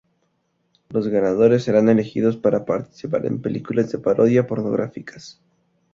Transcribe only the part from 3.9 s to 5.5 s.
de parodia pornográficas.